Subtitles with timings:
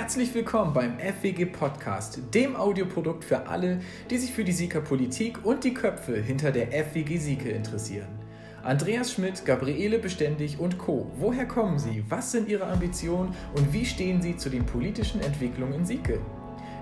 [0.00, 5.44] Herzlich willkommen beim FWG Podcast, dem Audioprodukt für alle, die sich für die Sieker Politik
[5.44, 8.06] und die Köpfe hinter der FWG Sieke interessieren.
[8.62, 11.10] Andreas Schmidt, Gabriele Beständig und Co.
[11.18, 12.04] Woher kommen Sie?
[12.08, 16.20] Was sind Ihre Ambitionen und wie stehen Sie zu den politischen Entwicklungen in Sieke?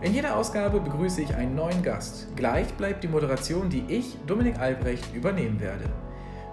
[0.03, 2.29] In jeder Ausgabe begrüße ich einen neuen Gast.
[2.37, 5.85] Gleich bleibt die Moderation, die ich, Dominik Albrecht, übernehmen werde.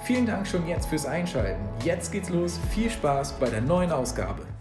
[0.06, 1.62] Vielen Dank schon jetzt fürs Einschalten.
[1.84, 2.58] Jetzt geht's los.
[2.72, 4.53] Viel Spaß bei der neuen Ausgabe.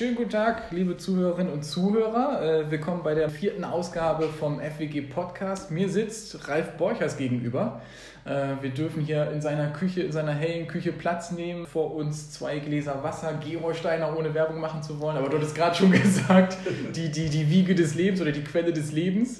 [0.00, 2.40] Schönen guten Tag, liebe Zuhörerinnen und Zuhörer.
[2.42, 5.70] Äh, willkommen bei der vierten Ausgabe vom FWG Podcast.
[5.70, 7.82] Mir sitzt Ralf Borchers gegenüber.
[8.24, 11.66] Äh, wir dürfen hier in seiner Küche, in seiner hellen Küche Platz nehmen.
[11.66, 15.18] Vor uns zwei Gläser Wasser, Gerolsteiner, ohne Werbung machen zu wollen.
[15.18, 16.56] Aber du hattest gerade schon gesagt,
[16.96, 19.38] die, die, die Wiege des Lebens oder die Quelle des Lebens.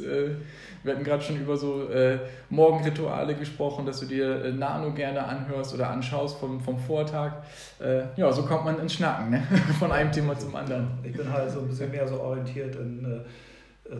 [0.82, 5.24] Wir hatten gerade schon über so äh, Morgenrituale gesprochen, dass du dir äh, Nano gerne
[5.24, 7.42] anhörst oder anschaust vom, vom Vortag.
[7.80, 9.42] Äh, ja, so kommt man ins Schnacken, ne?
[9.78, 10.88] von einem Thema zum anderen.
[11.02, 13.20] Ich bin halt so ein bisschen mehr so orientiert in äh,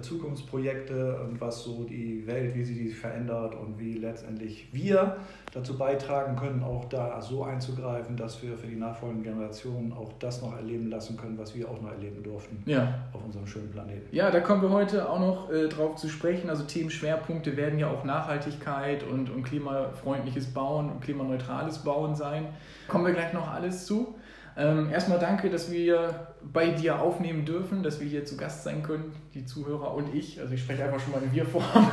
[0.00, 5.16] Zukunftsprojekte und was so die Welt, wie sie sich verändert und wie letztendlich wir
[5.52, 10.42] dazu beitragen können, auch da so einzugreifen, dass wir für die nachfolgenden Generationen auch das
[10.42, 13.06] noch erleben lassen können, was wir auch noch erleben durften ja.
[13.12, 14.14] auf unserem schönen Planeten.
[14.14, 16.48] Ja, da kommen wir heute auch noch äh, drauf zu sprechen.
[16.48, 22.46] Also Themenschwerpunkte werden ja auch Nachhaltigkeit und, und klimafreundliches Bauen und klimaneutrales Bauen sein.
[22.86, 24.14] Kommen wir gleich noch alles zu.
[24.60, 28.82] Ähm, erstmal danke, dass wir bei dir aufnehmen dürfen, dass wir hier zu Gast sein
[28.82, 30.38] können, die Zuhörer und ich.
[30.38, 31.64] Also ich spreche einfach schon mal in Wir-Form.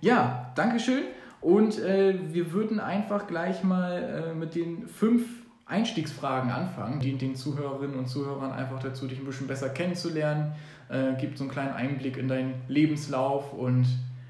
[0.00, 1.02] ja, Dankeschön.
[1.42, 5.28] Und äh, wir würden einfach gleich mal äh, mit den fünf
[5.66, 10.54] Einstiegsfragen anfangen, die den Zuhörerinnen und Zuhörern einfach dazu, dich ein bisschen besser kennenzulernen.
[10.88, 13.84] Äh, gibt so einen kleinen Einblick in deinen Lebenslauf und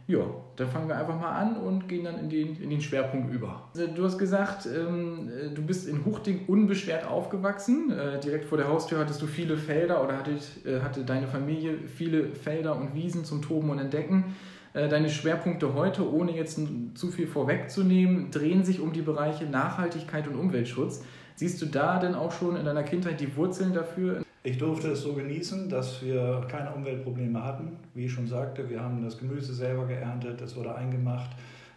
[0.08, 0.20] ja,
[0.54, 3.68] dann fangen wir einfach mal an und gehen dann in den, in den Schwerpunkt über.
[3.74, 7.90] Also, du hast gesagt, ähm, du bist in Huchting unbeschwert aufgewachsen.
[7.90, 10.32] Äh, direkt vor der Haustür hattest du viele Felder oder hatte,
[10.64, 14.36] äh, hatte deine Familie viele Felder und Wiesen zum Toben und Entdecken.
[14.74, 16.60] Äh, deine Schwerpunkte heute, ohne jetzt
[16.94, 21.02] zu viel vorwegzunehmen, drehen sich um die Bereiche Nachhaltigkeit und Umweltschutz.
[21.34, 24.25] Siehst du da denn auch schon in deiner Kindheit die Wurzeln dafür?
[24.46, 27.78] Ich durfte es so genießen, dass wir keine Umweltprobleme hatten.
[27.94, 31.30] Wie ich schon sagte, wir haben das Gemüse selber geerntet, es wurde eingemacht,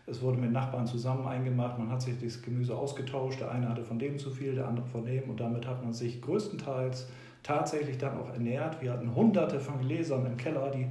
[0.06, 3.84] es wurde mit Nachbarn zusammen eingemacht, man hat sich das Gemüse ausgetauscht, der eine hatte
[3.84, 7.08] von dem zu viel, der andere von dem und damit hat man sich größtenteils
[7.42, 8.80] tatsächlich dann auch ernährt.
[8.84, 10.86] Wir hatten hunderte von Gläsern im Keller, die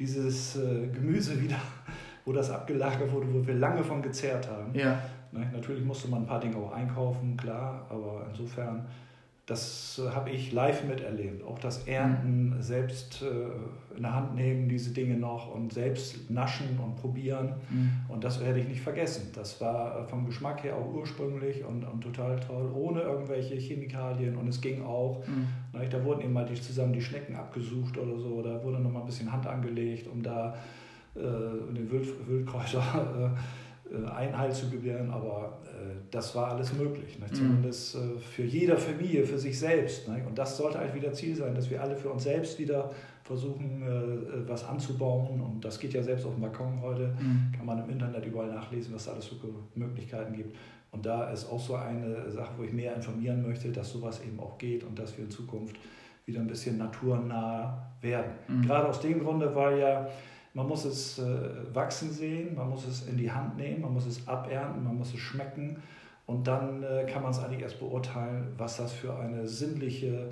[0.00, 1.60] dieses äh, Gemüse wieder,
[2.24, 4.74] wo das abgelagert wurde, wo wir lange von gezehrt haben.
[4.74, 5.00] Ja.
[5.30, 8.84] Ne, natürlich musste man ein paar Dinge auch einkaufen, klar, aber insofern
[9.46, 11.42] das äh, habe ich live miterlebt.
[11.44, 12.62] Auch das Ernten, mhm.
[12.62, 17.54] selbst äh, in der Hand nehmen, diese Dinge noch und selbst naschen und probieren.
[17.68, 17.90] Mhm.
[18.08, 19.32] Und das werde ich nicht vergessen.
[19.34, 24.36] Das war äh, vom Geschmack her auch ursprünglich und, und total toll, ohne irgendwelche Chemikalien.
[24.36, 25.48] Und es ging auch, mhm.
[25.78, 28.42] ne, da wurden eben mal die, zusammen die Schnecken abgesucht oder so.
[28.42, 30.54] Da wurde noch mal ein bisschen Hand angelegt, um da
[31.16, 33.38] äh, den Wild, Wildkräuter äh,
[34.06, 35.10] Einhalt zu gewähren.
[35.10, 37.18] Aber äh, das war alles möglich.
[37.18, 37.26] Ne?
[37.32, 40.08] Zumindest äh, für jede Familie, für sich selbst.
[40.08, 40.22] Ne?
[40.26, 42.90] Und das sollte halt wieder Ziel sein, dass wir alle für uns selbst wieder
[43.22, 45.40] versuchen, äh, was anzubauen.
[45.40, 47.14] Und das geht ja selbst auf dem Balkon heute.
[47.20, 47.52] Mhm.
[47.56, 49.36] Kann man im Internet überall nachlesen, was da alles für
[49.74, 50.56] Möglichkeiten gibt.
[50.90, 54.38] Und da ist auch so eine Sache, wo ich mehr informieren möchte, dass sowas eben
[54.40, 55.76] auch geht und dass wir in Zukunft
[56.26, 58.32] wieder ein bisschen naturnah werden.
[58.46, 58.62] Mhm.
[58.62, 60.08] Gerade aus dem Grunde, weil ja
[60.54, 61.24] man muss es äh,
[61.72, 65.14] wachsen sehen, man muss es in die Hand nehmen, man muss es abernten, man muss
[65.14, 65.82] es schmecken
[66.26, 70.30] und dann äh, kann man es eigentlich erst beurteilen, was das für eine sinnliche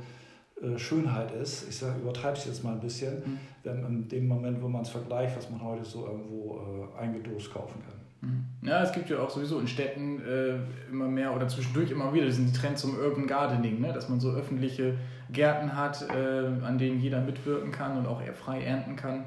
[0.63, 1.69] äh, Schönheit ist.
[1.69, 3.39] Ich übertreibe es jetzt mal ein bisschen, mhm.
[3.65, 6.61] wenn in dem Moment, wo man es vergleicht, was man heute so irgendwo
[6.97, 8.29] äh, eingedost kaufen kann.
[8.29, 8.69] Mhm.
[8.69, 10.57] Ja, es gibt ja auch sowieso in Städten äh,
[10.91, 13.95] immer mehr oder zwischendurch immer wieder sind die Trends zum Urban Gardening, ne?
[13.95, 14.99] dass man so öffentliche
[15.33, 19.25] Gärten hat, äh, an denen jeder mitwirken kann und auch frei ernten kann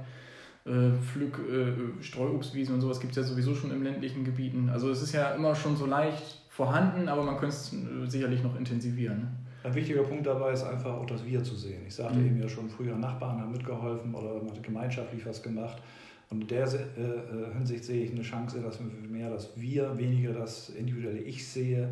[0.66, 4.70] äh, Pflück, äh, Streuobstwiesen und sowas gibt es ja sowieso schon im ländlichen Gebieten.
[4.70, 8.44] Also es ist ja immer schon so leicht vorhanden, aber man könnte es äh, sicherlich
[8.44, 9.20] noch intensivieren.
[9.20, 9.28] Ne?
[9.64, 11.82] Ein wichtiger Punkt dabei ist einfach auch das Wir zu sehen.
[11.88, 12.28] Ich sagte mhm.
[12.28, 15.82] eben ja schon früher, Nachbarn haben mitgeholfen oder man hat gemeinschaftlich was gemacht.
[16.30, 20.34] Und in der äh, Hinsicht sehe ich eine Chance, dass wir mehr das Wir, weniger
[20.34, 21.90] das individuelle Ich sehe,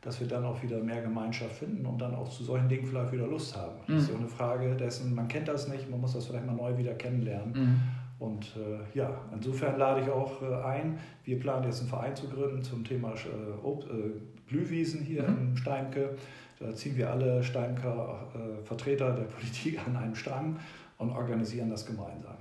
[0.00, 3.12] dass wir dann auch wieder mehr Gemeinschaft finden und dann auch zu solchen Dingen vielleicht
[3.12, 3.76] wieder Lust haben.
[3.86, 3.96] Das mhm.
[3.98, 6.76] ist ja eine Frage dessen, man kennt das nicht, man muss das vielleicht mal neu
[6.78, 7.52] wieder kennenlernen.
[7.52, 7.80] Mhm.
[8.18, 10.98] Und äh, ja, insofern lade ich auch äh, ein.
[11.24, 14.12] Wir planen jetzt einen Verein zu gründen zum Thema äh, äh,
[14.46, 15.50] Blühwiesen hier mhm.
[15.50, 16.16] in Steimke.
[16.58, 20.58] Da ziehen wir alle Steimker äh, Vertreter der Politik an einen Strang
[20.96, 22.35] und organisieren das gemeinsam.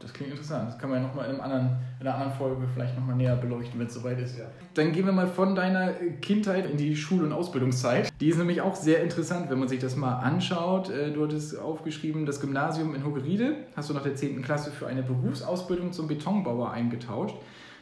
[0.00, 0.68] Das klingt interessant.
[0.68, 3.88] Das kann man ja nochmal in, in einer anderen Folge vielleicht nochmal näher beleuchten, wenn
[3.88, 4.38] es soweit ist.
[4.38, 4.44] Ja.
[4.74, 5.92] Dann gehen wir mal von deiner
[6.22, 8.12] Kindheit in die Schul- und Ausbildungszeit.
[8.20, 10.90] Die ist nämlich auch sehr interessant, wenn man sich das mal anschaut.
[10.90, 14.40] Äh, du hattest aufgeschrieben, das Gymnasium in Hogeride hast du nach der 10.
[14.42, 17.34] Klasse für eine Berufsausbildung zum Betonbauer eingetauscht.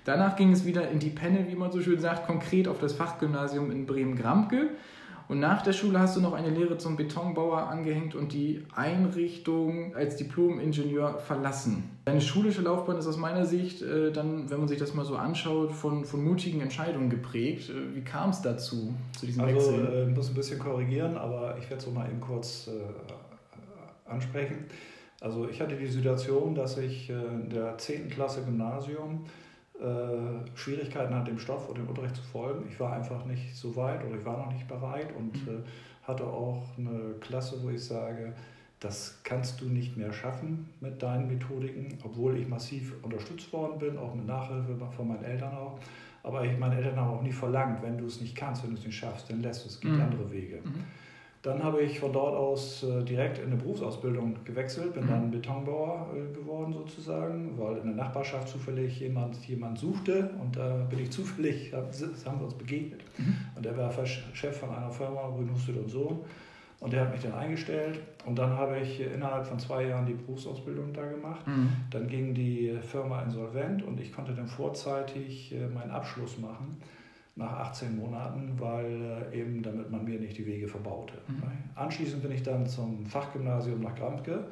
[0.04, 2.92] Danach ging es wieder in die Penne, wie man so schön sagt, konkret auf das
[2.92, 4.70] Fachgymnasium in Bremen-Gramke.
[5.28, 9.94] Und nach der Schule hast du noch eine Lehre zum Betonbauer angehängt und die Einrichtung
[9.96, 11.90] als Diplom-Ingenieur verlassen.
[12.04, 15.16] Deine schulische Laufbahn ist aus meiner Sicht äh, dann, wenn man sich das mal so
[15.16, 17.70] anschaut, von, von mutigen Entscheidungen geprägt.
[17.70, 19.86] Äh, wie kam es dazu, zu diesem also, Wechsel?
[19.86, 24.66] Also, ich muss ein bisschen korrigieren, aber ich werde es mal eben kurz äh, ansprechen.
[25.20, 28.10] Also ich hatte die Situation, dass ich in der 10.
[28.10, 29.24] Klasse Gymnasium
[29.80, 32.66] äh, Schwierigkeiten hat, dem Stoff oder dem Unterricht zu folgen.
[32.70, 35.58] Ich war einfach nicht so weit oder ich war noch nicht bereit und mhm.
[35.58, 38.32] äh, hatte auch eine Klasse, wo ich sage,
[38.80, 43.98] das kannst du nicht mehr schaffen mit deinen Methodiken, obwohl ich massiv unterstützt worden bin,
[43.98, 45.78] auch mit Nachhilfe von meinen Eltern auch.
[46.22, 48.78] Aber ich, meine Eltern haben auch nie verlangt, wenn du es nicht kannst, wenn du
[48.78, 49.74] es nicht schaffst, dann lässt du es.
[49.74, 50.02] Es gibt mhm.
[50.02, 50.60] andere Wege.
[50.64, 50.84] Mhm.
[51.42, 55.08] Dann habe ich von dort aus äh, direkt in eine Berufsausbildung gewechselt, bin mhm.
[55.08, 60.86] dann Betonbauer äh, geworden sozusagen, weil in der Nachbarschaft zufällig jemand jemand suchte und da
[60.90, 63.04] bin ich zufällig, haben wir uns begegnet.
[63.18, 63.36] Mhm.
[63.54, 63.92] Und der war
[64.32, 66.18] Chef von einer Firma, Husted und Sohn.
[66.78, 70.12] Und der hat mich dann eingestellt und dann habe ich innerhalb von zwei Jahren die
[70.12, 71.46] Berufsausbildung da gemacht.
[71.46, 71.70] Mhm.
[71.90, 76.76] Dann ging die Firma insolvent und ich konnte dann vorzeitig äh, meinen Abschluss machen
[77.36, 81.14] nach 18 Monaten, weil äh, eben damit man mir nicht die Wege verbaute.
[81.28, 81.42] Mhm.
[81.74, 84.44] Anschließend bin ich dann zum Fachgymnasium nach Gramtke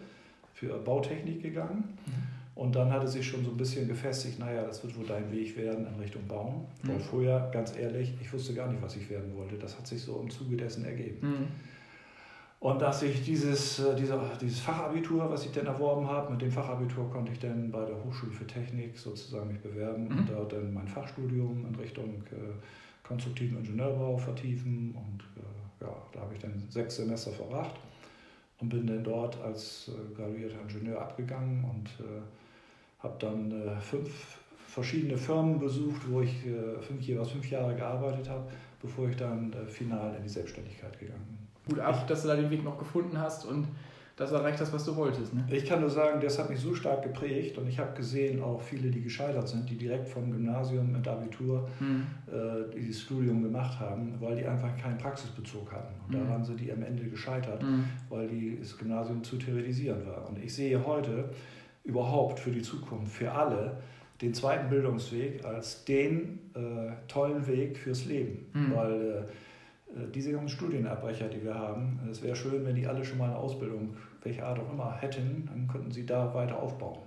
[0.53, 1.99] für Bautechnik gegangen.
[2.07, 2.13] Mhm.
[2.55, 5.57] Und dann hatte sich schon so ein bisschen gefestigt, naja, das wird wohl dein Weg
[5.57, 6.67] werden in Richtung Bauen.
[6.83, 6.89] Mhm.
[6.89, 9.57] Weil vorher, ganz ehrlich, ich wusste gar nicht, was ich werden wollte.
[9.57, 11.49] Das hat sich so im Zuge dessen ergeben.
[12.65, 16.51] Und dass ich dieses, äh, dieser, dieses Fachabitur, was ich dann erworben habe, mit dem
[16.51, 20.19] Fachabitur konnte ich dann bei der Hochschule für Technik sozusagen mich bewerben mhm.
[20.19, 24.95] und da dann mein Fachstudium in Richtung äh, konstruktiven Ingenieurbau vertiefen.
[24.97, 27.75] Und äh, ja, da habe ich dann sechs Semester verbracht
[28.61, 32.23] und bin dann dort als äh, graduierter Ingenieur abgegangen und äh,
[33.01, 34.39] habe dann äh, fünf
[34.69, 36.35] verschiedene Firmen besucht, wo ich
[36.81, 38.51] fünf, jeweils fünf Jahre gearbeitet habe,
[38.81, 41.44] bevor ich dann final in die Selbstständigkeit gegangen bin.
[41.69, 43.69] Gut ab, dass du da den Weg noch gefunden hast und
[44.17, 45.35] das erreicht das, was du wolltest.
[45.35, 45.45] Ne?
[45.51, 48.61] Ich kann nur sagen, das hat mich so stark geprägt und ich habe gesehen, auch
[48.61, 52.07] viele, die gescheitert sind, die direkt vom Gymnasium mit Abitur mhm.
[52.29, 55.95] äh, dieses Studium gemacht haben, weil die einfach keinen Praxisbezug hatten.
[56.07, 56.27] Und mhm.
[56.27, 57.87] daran sind die am Ende gescheitert, mhm.
[58.09, 60.29] weil die, das Gymnasium zu theoretisieren war.
[60.29, 61.31] Und ich sehe heute
[61.83, 63.79] überhaupt für die Zukunft, für alle,
[64.23, 68.47] den zweiten Bildungsweg als den äh, tollen Weg fürs Leben.
[68.53, 68.75] Mhm.
[68.77, 69.33] Weil äh,
[70.15, 73.37] diese ganzen Studienabbrecher, die wir haben, es wäre schön, wenn die alle schon mal eine
[73.37, 76.99] Ausbildung, welche Art auch immer, hätten, dann könnten sie da weiter aufbauen.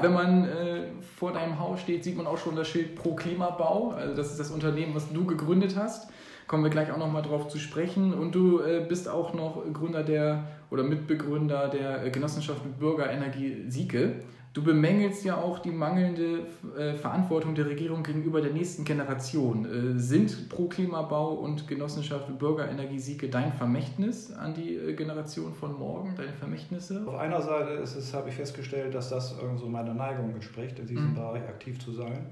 [0.00, 0.82] Wenn man äh,
[1.16, 3.90] vor deinem Haus steht, sieht man auch schon das Schild Pro Klimabau.
[3.90, 6.10] Also das ist das Unternehmen, was du gegründet hast.
[6.46, 8.12] Kommen wir gleich auch nochmal drauf zu sprechen.
[8.12, 14.16] Und du äh, bist auch noch Gründer der oder Mitbegründer der Genossenschaft mit Bürgerenergie Sieke.
[14.52, 16.46] Du bemängelst ja auch die mangelnde
[16.76, 19.64] äh, Verantwortung der Regierung gegenüber der nächsten Generation.
[19.64, 25.78] Äh, sind Pro Klimabau und Genossenschaft Bürgerenergie Siege dein Vermächtnis an die äh, Generation von
[25.78, 27.02] morgen, deine Vermächtnisse?
[27.06, 30.86] Auf einer Seite ist es, habe ich festgestellt, dass das so meiner Neigung entspricht, in
[30.86, 31.14] diesem mhm.
[31.14, 32.26] Bereich aktiv zu sein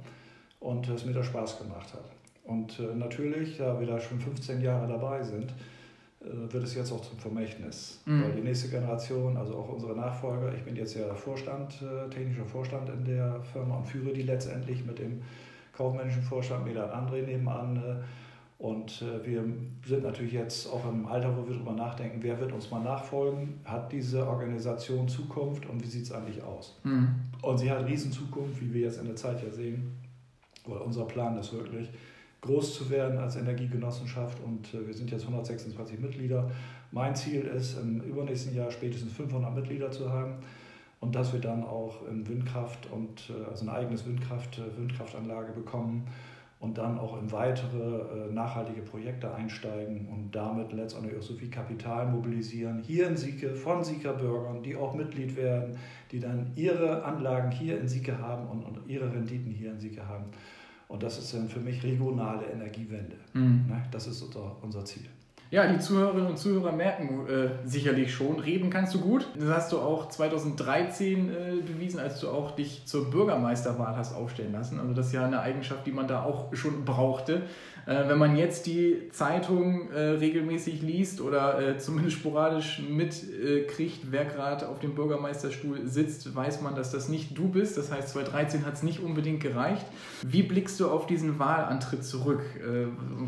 [0.59, 2.05] und es mir da Spaß gemacht hat.
[2.45, 5.55] Und äh, natürlich, da wir da schon 15 Jahre dabei sind,
[6.21, 8.01] wird es jetzt auch zum Vermächtnis.
[8.05, 8.25] Mhm.
[8.25, 12.45] Weil die nächste Generation, also auch unsere Nachfolger, ich bin jetzt ja Vorstand, äh, technischer
[12.45, 15.23] Vorstand in der Firma und führe die letztendlich mit dem
[15.73, 17.77] kaufmännischen Vorstand Medan André nebenan.
[17.77, 18.03] Äh,
[18.63, 19.43] und wir
[19.87, 23.59] sind natürlich jetzt auch im Alter, wo wir darüber nachdenken, wer wird uns mal nachfolgen?
[23.65, 26.79] Hat diese Organisation Zukunft und wie sieht es eigentlich aus?
[26.85, 27.09] Mhm.
[27.41, 29.97] Und sie hat riesen Zukunft, wie wir jetzt in der Zeit ja sehen,
[30.67, 31.89] weil unser Plan ist wirklich,
[32.41, 36.51] groß zu werden als Energiegenossenschaft und äh, wir sind jetzt 126 Mitglieder.
[36.91, 40.37] Mein Ziel ist, im übernächsten Jahr spätestens 500 Mitglieder zu haben
[41.01, 45.53] und dass wir dann auch in Windkraft und äh, also eine eigene Windkraft, äh, Windkraftanlage
[45.53, 46.07] bekommen
[46.61, 52.07] und dann auch in weitere nachhaltige Projekte einsteigen und damit letztendlich auch so viel Kapital
[52.07, 55.79] mobilisieren, hier in Sieke, von Sieker Bürgern, die auch Mitglied werden,
[56.13, 60.07] die dann ihre Anlagen hier in Sieke haben und, und ihre Renditen hier in Sieke
[60.07, 60.27] haben.
[60.91, 63.15] Und das ist dann für mich regionale Energiewende.
[63.33, 63.67] Mhm.
[63.69, 63.83] Ne?
[63.93, 65.07] Das ist unser, unser Ziel.
[65.53, 69.27] Ja, die Zuhörerinnen und Zuhörer merken äh, sicherlich schon, reden kannst du gut.
[69.39, 74.53] Das hast du auch 2013 äh, bewiesen, als du auch dich zur Bürgermeisterwahl hast aufstellen
[74.53, 74.81] lassen.
[74.81, 77.43] Also das ist ja eine Eigenschaft, die man da auch schon brauchte.
[77.87, 84.25] Äh, wenn man jetzt die Zeitung äh, regelmäßig liest oder äh, zumindest sporadisch mitkriegt, wer
[84.25, 87.77] gerade auf dem Bürgermeisterstuhl sitzt, weiß man, dass das nicht du bist.
[87.77, 89.87] Das heißt, 2013 hat es nicht unbedingt gereicht.
[90.23, 92.41] Wie blickst du auf diesen Wahlantritt zurück?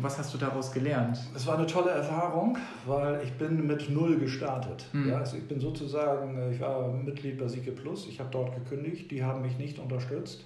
[0.01, 1.19] was hast du daraus gelernt?
[1.35, 4.85] Es war eine tolle Erfahrung, weil ich bin mit Null gestartet.
[4.93, 5.09] Mhm.
[5.09, 9.11] Ja, also ich bin sozusagen, ich war Mitglied bei Siege Plus, ich habe dort gekündigt,
[9.11, 10.45] die haben mich nicht unterstützt.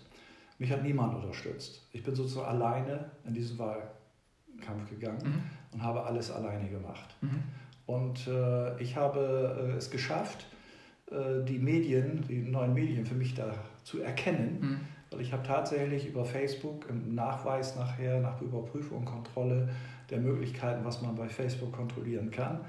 [0.59, 1.87] Mich hat niemand unterstützt.
[1.91, 3.91] Ich bin sozusagen alleine in diesen Wahl
[4.61, 5.41] Kampf gegangen mhm.
[5.73, 7.15] und habe alles alleine gemacht.
[7.21, 7.43] Mhm.
[7.85, 10.45] Und äh, ich habe äh, es geschafft,
[11.09, 14.79] äh, die Medien, die neuen Medien für mich da zu erkennen, mhm.
[15.09, 19.69] weil ich habe tatsächlich über Facebook im Nachweis nachher, nach Überprüfung und Kontrolle
[20.09, 22.59] der Möglichkeiten, was man bei Facebook kontrollieren kann,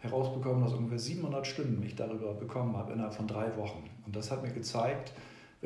[0.00, 3.88] herausbekommen, dass ungefähr 700 Stimmen ich darüber bekommen habe innerhalb von drei Wochen.
[4.04, 5.12] Und das hat mir gezeigt,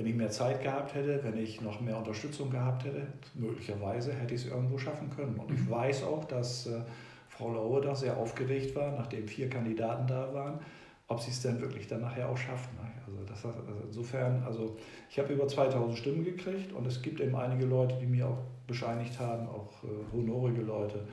[0.00, 4.33] wenn ich mehr Zeit gehabt hätte, wenn ich noch mehr Unterstützung gehabt hätte, möglicherweise hätte
[4.33, 5.37] ich es irgendwo schaffen können.
[5.37, 5.71] Und ich mhm.
[5.71, 6.80] weiß auch, dass äh,
[7.28, 10.59] Frau Laue da sehr aufgeregt war, nachdem vier Kandidaten da waren,
[11.07, 12.73] ob sie es denn wirklich dann nachher auch schafft.
[12.73, 12.90] Ne?
[13.07, 14.78] Also, das, also insofern, also
[15.11, 18.38] ich habe über 2000 Stimmen gekriegt und es gibt eben einige Leute, die mir auch
[18.66, 21.07] bescheinigt haben, auch äh, honorige Leute,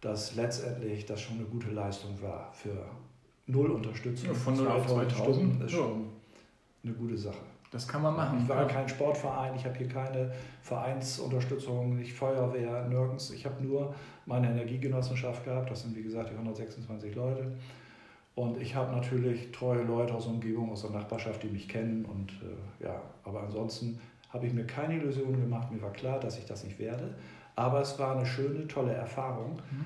[0.00, 2.84] dass letztendlich das schon eine gute Leistung war für
[3.48, 4.28] null Unterstützung.
[4.28, 6.06] Ja, von 0 auf 2000 Stimmen ist schon
[6.84, 7.47] eine gute Sache.
[7.70, 8.40] Das kann man machen.
[8.42, 10.32] Ich war kein Sportverein, ich habe hier keine
[10.62, 13.30] Vereinsunterstützung, nicht Feuerwehr, nirgends.
[13.30, 13.94] Ich habe nur
[14.24, 17.52] meine Energiegenossenschaft gehabt, das sind wie gesagt die 126 Leute.
[18.34, 22.04] Und ich habe natürlich treue Leute aus der Umgebung, aus der Nachbarschaft, die mich kennen.
[22.04, 25.70] Und äh, ja, aber ansonsten habe ich mir keine Illusionen gemacht.
[25.72, 27.16] Mir war klar, dass ich das nicht werde.
[27.56, 29.60] Aber es war eine schöne, tolle Erfahrung.
[29.70, 29.84] Mhm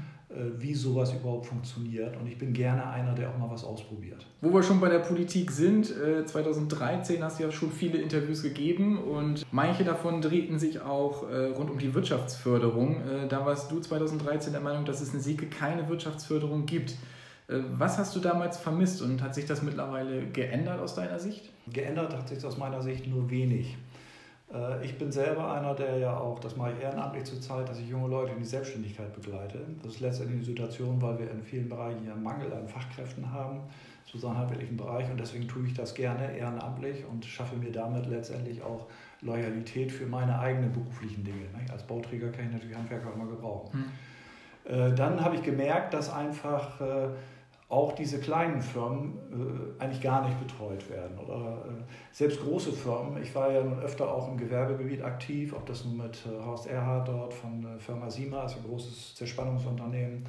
[0.59, 2.17] wie sowas überhaupt funktioniert.
[2.17, 4.27] Und ich bin gerne einer, der auch mal was ausprobiert.
[4.41, 5.87] Wo wir schon bei der Politik sind,
[6.27, 11.29] 2013 äh, hast du ja schon viele Interviews gegeben und manche davon drehten sich auch
[11.29, 13.01] äh, rund um die Wirtschaftsförderung.
[13.29, 16.97] Da warst du 2013 der Meinung, dass es in Sieke keine Wirtschaftsförderung gibt.
[17.49, 21.51] Was hast du damals vermisst und hat sich das mittlerweile geändert aus deiner Sicht?
[21.71, 23.77] Geändert hat sich aus meiner Sicht nur wenig.
[24.53, 27.89] Äh, ich bin selber einer, der ja auch, das mache ich ehrenamtlich zurzeit, dass ich
[27.89, 29.61] junge Leute in die Selbstständigkeit begleite.
[29.83, 33.61] Das ist letztendlich eine Situation, weil wir in vielen Bereichen ja Mangel an Fachkräften haben,
[34.07, 35.11] zu so handwerklichen Bereich.
[35.11, 38.87] Und deswegen tue ich das gerne ehrenamtlich und schaffe mir damit letztendlich auch
[39.21, 41.47] Loyalität für meine eigenen beruflichen Dinge.
[41.71, 43.73] Als Bauträger kann ich natürlich Handwerker immer gebrauchen.
[44.65, 44.95] Hm.
[44.95, 47.09] Dann habe ich gemerkt, dass einfach äh,
[47.73, 51.19] auch diese kleinen Firmen äh, eigentlich gar nicht betreut werden.
[51.19, 55.65] Oder äh, selbst große Firmen, ich war ja nun öfter auch im Gewerbegebiet aktiv, ob
[55.65, 60.29] das nun mit äh, Horst Erhard dort von äh, Firma Sima, ist ein großes Zerspannungsunternehmen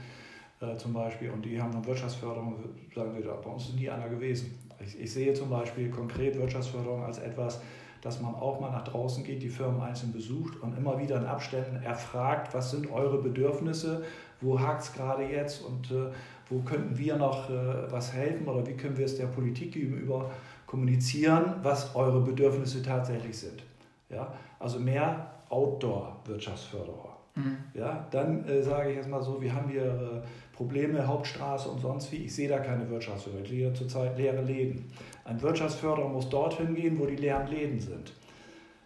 [0.62, 2.56] äh, zum Beispiel, und die haben eine Wirtschaftsförderung,
[2.96, 4.58] sagen wir, bei uns ist nie einer gewesen.
[4.80, 7.60] Ich, ich sehe zum Beispiel konkret Wirtschaftsförderung als etwas,
[8.00, 11.26] dass man auch mal nach draußen geht, die Firmen einzeln besucht und immer wieder in
[11.26, 14.04] Abständen erfragt, was sind eure Bedürfnisse,
[14.40, 16.12] wo hakt es gerade jetzt und äh,
[16.50, 20.32] wo könnten wir noch äh, was helfen oder wie können wir es der Politik gegenüber
[20.66, 23.64] kommunizieren, was eure Bedürfnisse tatsächlich sind.
[24.10, 24.34] Ja?
[24.60, 27.18] Also mehr Outdoor-Wirtschaftsförderer.
[27.36, 27.58] Mhm.
[27.74, 28.08] Ja?
[28.12, 32.18] Dann äh, sage ich erstmal so, wir haben hier äh, Probleme, Hauptstraße und sonst wie.
[32.18, 33.44] Ich sehe da keine Wirtschaftsförderung.
[33.46, 34.86] Ich sehe zurzeit leere Läden.
[35.26, 38.14] Ein Wirtschaftsförderer muss dorthin gehen, wo die leeren Läden sind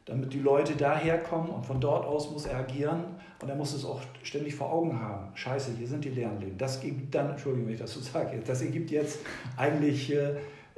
[0.08, 3.04] damit die Leute daherkommen und von dort aus muss er agieren
[3.42, 5.28] und er muss es auch ständig vor Augen haben.
[5.36, 6.58] Scheiße, hier sind die leeren Läden.
[6.58, 9.20] Das gibt dann, Entschuldigung, wenn ich das so sage, das ergibt jetzt
[9.58, 10.30] eigentlich, äh,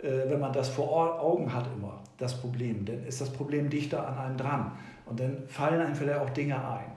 [0.02, 2.86] äh, wenn man das vor Augen hat immer, das Problem.
[2.86, 4.72] Dann ist das Problem dichter an einem dran
[5.06, 6.92] und dann fallen einem vielleicht auch Dinge ein.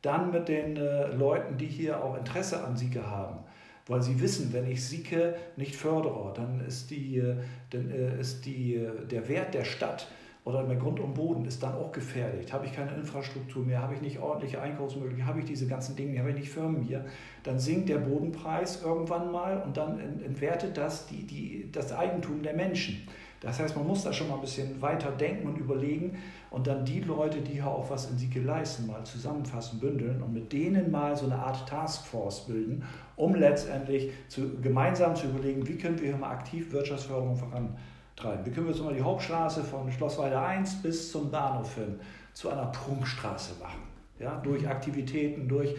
[0.00, 3.38] Dann mit den äh, Leuten, die hier auch Interesse an Sieke haben
[3.86, 7.22] weil sie wissen, wenn ich Sieke nicht fördere, dann ist, die,
[7.68, 10.06] dann ist die, der Wert der Stadt
[10.44, 12.52] oder mein Grund und Boden ist dann auch gefährdet.
[12.52, 16.18] Habe ich keine Infrastruktur mehr, habe ich nicht ordentliche Einkaufsmöglichkeiten, habe ich diese ganzen Dinge,
[16.18, 17.06] habe ich nicht Firmen hier,
[17.42, 22.54] dann sinkt der Bodenpreis irgendwann mal und dann entwertet das die, die, das Eigentum der
[22.54, 23.08] Menschen.
[23.40, 26.16] Das heißt, man muss da schon mal ein bisschen weiter denken und überlegen
[26.50, 30.32] und dann die Leute, die hier auch was in Sieke leisten, mal zusammenfassen, bündeln und
[30.32, 32.84] mit denen mal so eine Art Taskforce bilden,
[33.16, 37.76] um letztendlich zu, gemeinsam zu überlegen, wie können wir hier mal aktiv Wirtschaftsförderung voran
[38.16, 38.44] treiben.
[38.44, 41.98] Wir können jetzt mal die Hauptstraße von Schlossweide 1 bis zum Bahnhof hin
[42.32, 43.82] zu einer Prunkstraße machen.
[44.18, 44.66] Ja, durch.
[44.68, 45.74] Aktivitäten, durch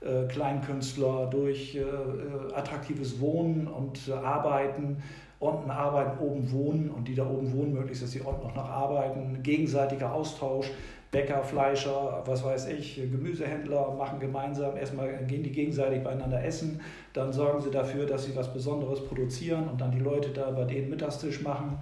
[0.00, 5.02] äh, Kleinkünstler, durch äh, äh, attraktives Wohnen und äh, Arbeiten,
[5.40, 8.68] unten arbeiten, oben wohnen und die da oben wohnen, möglichst, dass sie unten auch noch
[8.68, 10.70] arbeiten, gegenseitiger Austausch.
[11.10, 16.80] Bäcker, Fleischer, was weiß ich, Gemüsehändler machen gemeinsam, erstmal gehen die gegenseitig beieinander essen,
[17.14, 20.64] dann sorgen sie dafür, dass sie was Besonderes produzieren und dann die Leute da bei
[20.64, 21.78] denen Mittagstisch machen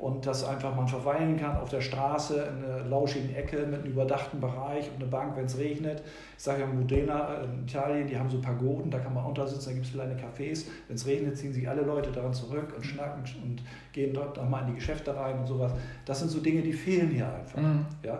[0.00, 3.92] und dass einfach man verweilen kann auf der Straße in einer lauschigen Ecke mit einem
[3.92, 6.02] überdachten Bereich und eine Bank, wenn es regnet.
[6.38, 9.74] Ich sage ja Modena in Italien, die haben so Pagoden, da kann man untersitzen, da
[9.74, 10.68] gibt es kleine Cafés.
[10.88, 14.62] Wenn es regnet, ziehen sich alle Leute daran zurück und schnacken und gehen dort nochmal
[14.62, 15.72] in die Geschäfte rein und sowas.
[16.06, 17.60] Das sind so Dinge, die fehlen hier einfach.
[17.60, 17.84] Mhm.
[18.02, 18.18] Ja.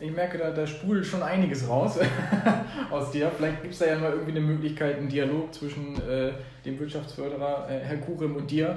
[0.00, 1.98] Ich merke, da, da sprudelt schon einiges raus
[2.90, 3.30] aus dir.
[3.36, 6.32] Vielleicht gibt es da ja mal irgendwie eine Möglichkeit, einen Dialog zwischen äh,
[6.64, 8.76] dem Wirtschaftsförderer äh, Herr Kurim und dir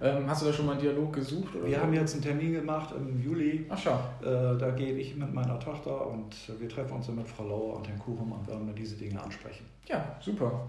[0.00, 1.54] ähm, hast du da schon mal einen Dialog gesucht?
[1.54, 1.80] wir so?
[1.80, 3.66] haben jetzt einen Termin gemacht im Juli.
[3.68, 3.94] Ach schau.
[4.20, 7.76] Äh, da gehe ich mit meiner Tochter und wir treffen uns dann mit Frau Lauer
[7.76, 9.66] und Herrn Kuchen und werden diese Dinge ansprechen.
[9.86, 10.68] Ja, super.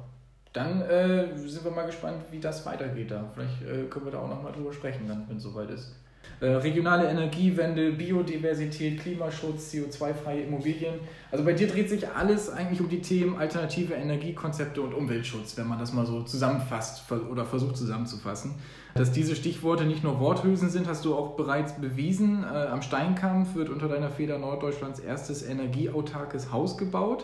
[0.51, 3.31] Dann äh, sind wir mal gespannt, wie das weitergeht da.
[3.33, 5.95] Vielleicht äh, können wir da auch noch mal drüber sprechen, wenn es soweit ist.
[6.43, 10.95] Äh, regionale Energiewende, Biodiversität, Klimaschutz, CO2-freie Immobilien.
[11.31, 15.67] Also bei dir dreht sich alles eigentlich um die Themen alternative Energiekonzepte und Umweltschutz, wenn
[15.67, 18.55] man das mal so zusammenfasst oder versucht zusammenzufassen.
[18.93, 22.43] Dass diese Stichworte nicht nur Worthülsen sind, hast du auch bereits bewiesen.
[22.43, 27.23] Äh, am Steinkampf wird unter deiner Feder Norddeutschlands erstes energieautarkes Haus gebaut.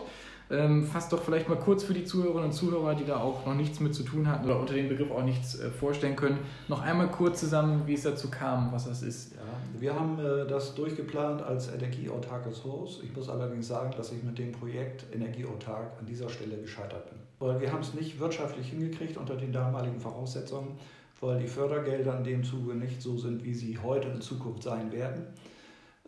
[0.50, 3.54] Ähm, fass doch vielleicht mal kurz für die Zuhörerinnen und Zuhörer, die da auch noch
[3.54, 6.38] nichts mit zu tun hatten oder unter dem Begriff auch nichts äh, vorstellen können,
[6.68, 9.34] noch einmal kurz zusammen, wie es dazu kam, was das ist.
[9.34, 9.38] Ja,
[9.78, 13.00] wir haben äh, das durchgeplant als energieautarkes Haus.
[13.04, 17.18] Ich muss allerdings sagen, dass ich mit dem Projekt energieautark an dieser Stelle gescheitert bin.
[17.38, 20.78] Weil wir haben es nicht wirtschaftlich hingekriegt unter den damaligen Voraussetzungen
[21.20, 24.90] weil die Fördergelder in dem Zuge nicht so sind, wie sie heute in Zukunft sein
[24.90, 25.26] werden.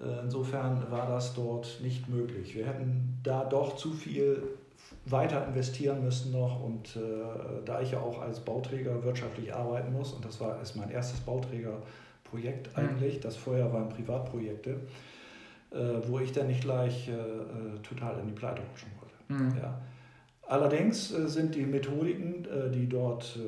[0.03, 2.55] Äh, insofern war das dort nicht möglich.
[2.55, 4.43] Wir hätten da doch zu viel
[5.05, 7.01] weiter investieren müssen noch und äh,
[7.65, 11.21] da ich ja auch als Bauträger wirtschaftlich arbeiten muss und das war ist mein erstes
[11.21, 12.83] Bauträgerprojekt mhm.
[12.83, 14.81] eigentlich, das vorher waren Privatprojekte,
[15.71, 19.45] äh, wo ich dann nicht gleich äh, äh total in die Pleite rutschen wollte.
[19.45, 19.59] Mhm.
[19.61, 19.81] Ja.
[20.47, 23.39] Allerdings äh, sind die Methodiken, die dort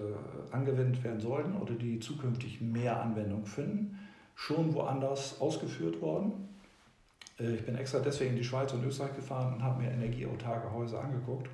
[0.50, 3.98] angewendet werden sollten oder die zukünftig mehr Anwendung finden,
[4.34, 6.48] schon woanders ausgeführt worden.
[7.38, 11.02] Ich bin extra deswegen in die Schweiz und Österreich gefahren und habe mir energieautarke Häuser
[11.02, 11.48] angeguckt.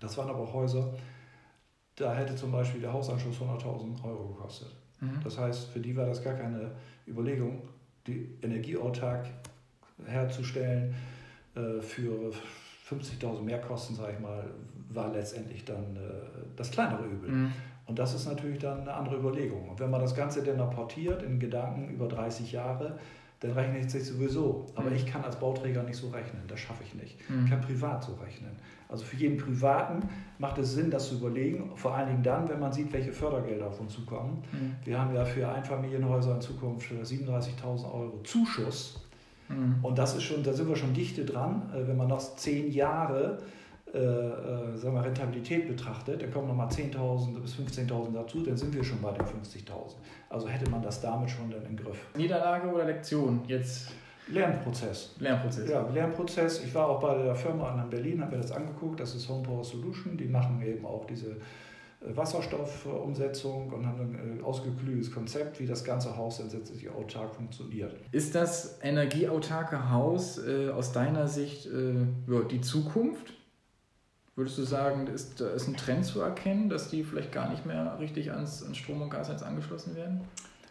[0.00, 0.92] Das waren aber Häuser,
[1.96, 4.68] da hätte zum Beispiel der Hausanschluss 100.000 Euro gekostet.
[5.00, 5.20] Mhm.
[5.22, 6.72] Das heißt, für die war das gar keine
[7.06, 7.62] Überlegung,
[8.06, 9.26] die energieautark
[10.04, 10.94] herzustellen
[11.54, 12.32] für
[12.90, 14.44] 50.000 Mehrkosten, sage ich mal,
[14.90, 16.00] war letztendlich dann äh,
[16.56, 17.30] das kleinere Übel.
[17.30, 17.52] Mhm.
[17.86, 19.68] Und das ist natürlich dann eine andere Überlegung.
[19.68, 22.98] Und wenn man das Ganze dann apportiert in Gedanken über 30 Jahre,
[23.40, 24.66] dann rechnet es sich sowieso.
[24.74, 24.96] Aber mhm.
[24.96, 27.18] ich kann als Bauträger nicht so rechnen, das schaffe ich nicht.
[27.28, 27.44] Mhm.
[27.44, 28.52] Ich kann privat so rechnen.
[28.88, 32.60] Also für jeden Privaten macht es Sinn, das zu überlegen, vor allen Dingen dann, wenn
[32.60, 34.42] man sieht, welche Fördergelder auf uns zukommen.
[34.52, 34.76] Mhm.
[34.84, 39.04] Wir haben ja für Einfamilienhäuser in Zukunft 37.000 Euro Zuschuss
[39.48, 39.76] Mhm.
[39.82, 41.70] Und das ist schon, da sind wir schon dichte dran.
[41.74, 43.38] Äh, wenn man noch zehn Jahre
[43.94, 48.74] äh, äh, sagen wir, Rentabilität betrachtet, dann kommen nochmal 10.000 bis 15.000 dazu, dann sind
[48.74, 49.94] wir schon bei den 50.000.
[50.28, 51.98] Also hätte man das damit schon dann im Griff.
[52.16, 53.92] Niederlage oder Lektion jetzt?
[54.26, 55.14] Lernprozess.
[55.18, 55.70] Lernprozess.
[55.70, 56.64] Ja, Lernprozess.
[56.64, 58.98] Ich war auch bei der Firma in Berlin, habe mir das angeguckt.
[58.98, 60.16] Das ist Home Power Solution.
[60.16, 61.36] Die machen eben auch diese
[62.00, 67.94] Wasserstoffumsetzung und haben ein äh, ausgeklügeltes Konzept, wie das ganze Haus dann letztlich autark funktioniert.
[68.12, 72.06] Ist das energieautarke Haus äh, aus deiner Sicht äh,
[72.50, 73.33] die Zukunft?
[74.36, 77.66] Würdest du sagen, ist, da ist ein Trend zu erkennen, dass die vielleicht gar nicht
[77.66, 80.22] mehr richtig ans, ans Strom- und Gasnetz angeschlossen werden?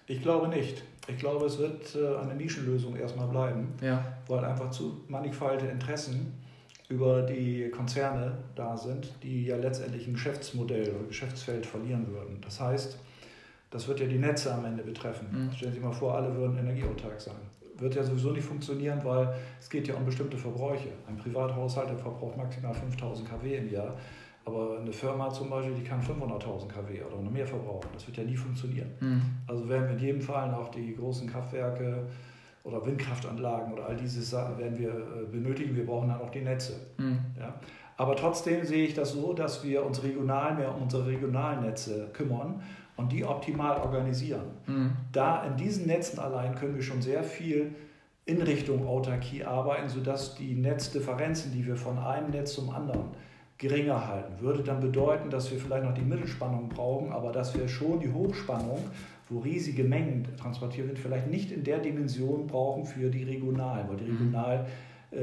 [0.05, 0.83] Ich glaube nicht.
[1.07, 4.03] Ich glaube, es wird äh, eine Nischenlösung erstmal bleiben, ja.
[4.27, 6.33] weil einfach zu mannigfalte Interessen
[6.89, 12.39] über die Konzerne da sind, die ja letztendlich ein Geschäftsmodell oder Geschäftsfeld verlieren würden.
[12.41, 12.97] Das heißt,
[13.69, 15.27] das wird ja die Netze am Ende betreffen.
[15.31, 15.51] Mhm.
[15.53, 17.35] Stellen Sie sich mal vor, alle würden energieautark sein.
[17.77, 20.89] Wird ja sowieso nicht funktionieren, weil es geht ja um bestimmte Verbräuche.
[21.07, 23.95] Ein Privathaushalt der verbraucht maximal 5000 kW im Jahr.
[24.45, 27.87] Aber eine Firma zum Beispiel, die kann 500.000 kW oder noch mehr verbrauchen.
[27.93, 28.89] Das wird ja nie funktionieren.
[28.99, 29.21] Mhm.
[29.47, 32.07] Also werden wir in jedem Fall auch die großen Kraftwerke
[32.63, 35.75] oder Windkraftanlagen oder all diese Sachen werden wir äh, benötigen.
[35.75, 36.87] Wir brauchen dann auch die Netze.
[36.97, 37.19] Mhm.
[37.39, 37.59] Ja?
[37.97, 42.61] Aber trotzdem sehe ich das so, dass wir uns regional mehr um unsere Regionalnetze kümmern
[43.03, 44.45] und die optimal organisieren.
[44.65, 44.91] Mhm.
[45.11, 47.75] Da in diesen Netzen allein können wir schon sehr viel
[48.25, 53.05] in Richtung Autarkie arbeiten, sodass die Netzdifferenzen, die wir von einem Netz zum anderen
[53.57, 57.67] geringer halten, würde dann bedeuten, dass wir vielleicht noch die Mittelspannung brauchen, aber dass wir
[57.67, 58.79] schon die Hochspannung
[59.29, 63.87] wo riesige Mengen transportiert werden, vielleicht nicht in der Dimension brauchen für die Regionalen.
[63.89, 64.17] Weil die mhm.
[64.17, 64.67] Regional,
[65.11, 65.17] äh,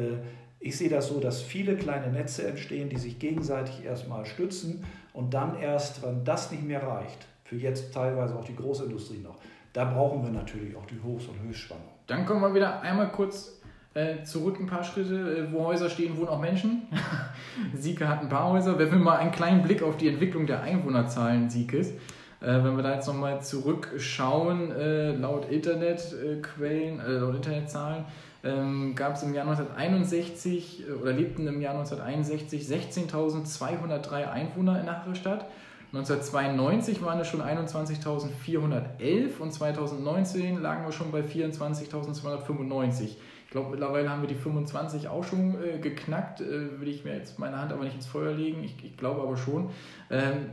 [0.59, 5.35] ich sehe das so, dass viele kleine Netze entstehen, die sich gegenseitig erstmal stützen und
[5.35, 9.35] dann erst, wenn das nicht mehr reicht, für jetzt teilweise auch die Großindustrie noch,
[9.73, 11.83] da brauchen wir natürlich auch die Hochs- und Höchstspannung.
[12.07, 13.57] Dann kommen wir wieder einmal kurz
[13.93, 16.83] Äh, zurück ein paar Schritte, äh, wo Häuser stehen, wohnen auch Menschen.
[17.75, 18.79] Sieke hat ein paar Häuser.
[18.79, 21.97] Wenn wir mal einen kleinen Blick auf die Entwicklung der Einwohnerzahlen Siekes, äh,
[22.41, 28.05] wenn wir da jetzt nochmal zurückschauen, äh, laut Internetquellen, äh, laut Internetzahlen,
[28.45, 35.05] ähm, gab es im Jahr 1961 oder lebten im Jahr 1961 16.203 Einwohner in der
[35.05, 35.47] Harrestadt.
[35.92, 43.03] 1992 waren es schon 21.411 und 2019 lagen wir schon bei 24.295.
[43.03, 43.18] Ich
[43.50, 46.40] glaube, mittlerweile haben wir die 25 auch schon äh, geknackt.
[46.40, 48.62] Äh, will ich mir jetzt meine Hand aber nicht ins Feuer legen.
[48.62, 49.70] Ich, ich glaube aber schon.
[50.11, 50.50] Ähm,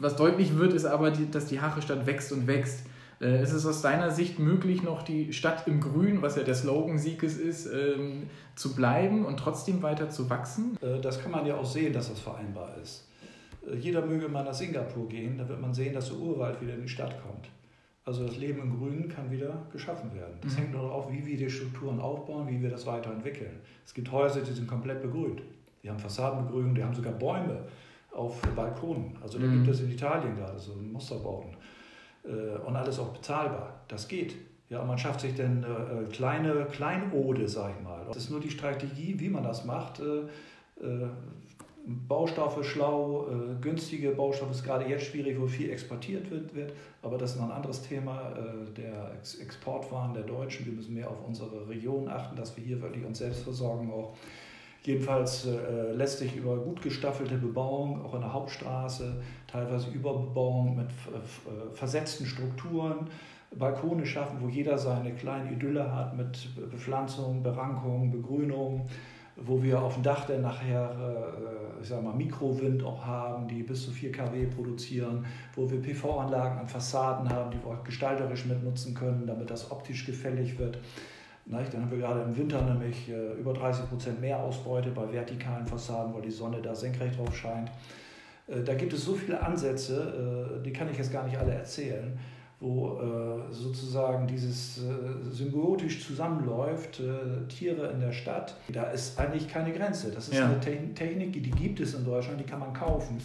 [0.00, 2.86] was deutlich wird, ist aber, die, dass die Hachestadt wächst und wächst.
[3.20, 6.56] Äh, ist es aus deiner Sicht möglich, noch die Stadt im Grün, was ja der
[6.56, 10.76] Slogan Sieges ist, ähm, zu bleiben und trotzdem weiter zu wachsen?
[10.82, 13.06] Äh, das kann man ja auch sehen, dass das vereinbar ist.
[13.66, 16.74] Äh, jeder möge mal nach Singapur gehen, da wird man sehen, dass der Urwald wieder
[16.74, 17.48] in die Stadt kommt.
[18.04, 20.34] Also das Leben im Grünen kann wieder geschaffen werden.
[20.42, 20.58] Das mhm.
[20.58, 23.60] hängt nur darauf, wie wir die Strukturen aufbauen, wie wir das weiterentwickeln.
[23.86, 25.42] Es gibt Häuser, die sind komplett begrünt.
[25.82, 27.62] Die haben Fassadenbegrünung, die haben sogar Bäume
[28.12, 29.16] auf Balkonen.
[29.22, 29.64] Also da mhm.
[29.64, 31.56] gibt es in Italien gerade so Musterbauten.
[32.24, 33.82] Äh, und alles auch bezahlbar.
[33.86, 34.34] Das geht.
[34.68, 38.04] Ja, und man schafft sich dann äh, kleine Kleinode, sag ich mal.
[38.06, 40.00] Das ist nur die Strategie, wie man das macht.
[40.00, 40.24] Äh,
[41.84, 46.72] Baustoffe schlau, äh, günstige Baustoffe ist gerade jetzt schwierig, wo viel exportiert wird, wird.
[47.02, 50.64] aber das ist noch ein anderes Thema, äh, der Ex Exportwaren der Deutschen.
[50.64, 54.14] Wir müssen mehr auf unsere Region achten, dass wir hier wirklich uns selbst versorgen auch.
[54.84, 60.86] Jedenfalls äh, lässt sich über gut gestaffelte Bebauung, auch in der Hauptstraße, teilweise Überbebauung mit
[60.88, 63.08] äh, versetzten Strukturen,
[63.56, 68.88] Balkone schaffen, wo jeder seine kleine Idylle hat mit Bepflanzung, Berankung, Begrünung
[69.36, 73.62] wo wir auf dem Dach dann nachher, äh, ich sag mal, Mikrowind auch haben, die
[73.62, 78.44] bis zu 4 kW produzieren, wo wir PV-Anlagen an Fassaden haben, die wir auch gestalterisch
[78.46, 80.78] mitnutzen können, damit das optisch gefällig wird.
[81.44, 85.66] Dann haben wir gerade im Winter nämlich äh, über 30 Prozent mehr Ausbeute bei vertikalen
[85.66, 87.70] Fassaden, weil die Sonne da senkrecht drauf scheint.
[88.46, 92.16] Äh, da gibt es so viele Ansätze, die kann ich jetzt gar nicht alle erzählen
[92.62, 99.48] wo äh, sozusagen dieses äh, symbiotisch zusammenläuft, äh, Tiere in der Stadt, da ist eigentlich
[99.48, 100.12] keine Grenze.
[100.12, 100.46] Das ist ja.
[100.46, 103.18] eine Technik, die gibt es in Deutschland, die kann man kaufen,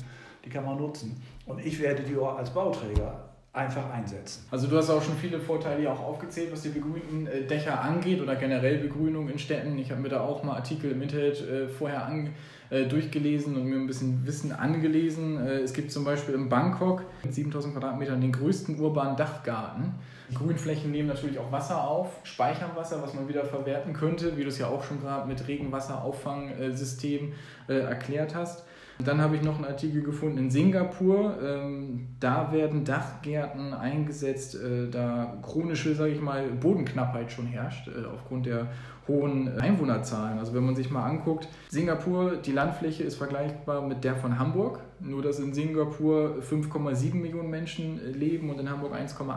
[0.43, 1.21] die kann man nutzen.
[1.45, 4.45] Und ich werde die auch als Bauträger einfach einsetzen.
[4.51, 8.21] Also du hast auch schon viele Vorteile auch aufgezählt, was die begrünten äh, Dächer angeht
[8.21, 9.77] oder generell Begrünung in Städten.
[9.79, 12.31] Ich habe mir da auch mal Artikel im Internet äh, vorher ange
[12.69, 15.38] äh, durchgelesen und mir ein bisschen Wissen angelesen.
[15.38, 19.95] Es gibt zum Beispiel in Bangkok mit 7000 Quadratmetern den größten urbanen Dachgarten.
[20.29, 24.43] Die Grünflächen nehmen natürlich auch Wasser auf, speichern Wasser, was man wieder verwerten könnte, wie
[24.43, 27.31] du es ja auch schon gerade mit Regenwasserauffangsystem
[27.69, 28.65] erklärt hast.
[29.03, 31.38] Dann habe ich noch einen Artikel gefunden in Singapur.
[31.41, 38.05] Ähm, da werden Dachgärten eingesetzt, äh, da chronische, sage ich mal, Bodenknappheit schon herrscht, äh,
[38.05, 38.67] aufgrund der
[39.07, 40.39] hohen Einwohnerzahlen.
[40.39, 44.79] Also wenn man sich mal anguckt, Singapur, die Landfläche ist vergleichbar mit der von Hamburg,
[44.99, 49.27] nur dass in Singapur 5,7 Millionen Menschen leben und in Hamburg 1,8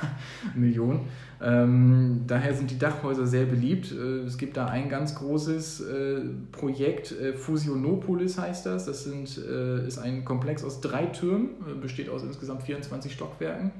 [0.54, 1.08] Millionen.
[1.42, 3.92] Ähm, daher sind die Dachhäuser sehr beliebt.
[3.92, 6.20] Äh, es gibt da ein ganz großes äh,
[6.52, 8.86] Projekt, äh, Fusionopolis heißt das.
[8.86, 13.72] Das sind, äh, ist ein Komplex aus drei Türmen, äh, besteht aus insgesamt 24 Stockwerken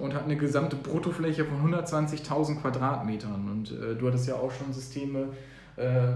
[0.00, 3.48] und hat eine gesamte Bruttofläche von 120.000 Quadratmetern.
[3.50, 5.28] Und äh, du hattest ja auch schon Systeme
[5.76, 6.14] äh,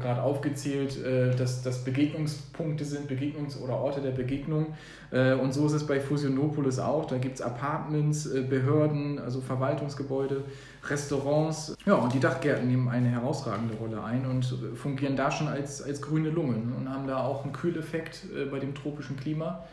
[0.00, 4.74] gerade aufgezählt, äh, dass das Begegnungspunkte sind, Begegnungs- oder Orte der Begegnung.
[5.10, 7.06] Äh, und so ist es bei Fusionopolis auch.
[7.06, 10.44] Da gibt es Apartments, äh, Behörden, also Verwaltungsgebäude,
[10.88, 11.74] Restaurants.
[11.86, 14.44] Ja, und die Dachgärten nehmen eine herausragende Rolle ein und
[14.76, 18.60] fungieren da schon als, als grüne Lungen und haben da auch einen Kühleffekt äh, bei
[18.60, 19.64] dem tropischen Klima.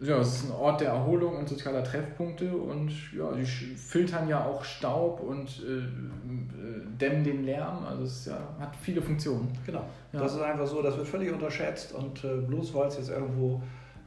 [0.00, 4.44] Ja, es ist ein Ort der Erholung und sozialer Treffpunkte und ja, die filtern ja
[4.44, 7.84] auch Staub und äh, äh, dämmen den Lärm.
[7.84, 9.56] Also es ja, hat viele Funktionen.
[9.64, 9.84] Genau.
[10.12, 10.20] Ja.
[10.20, 13.62] Das ist einfach so, das wird völlig unterschätzt und äh, bloß weil es jetzt irgendwo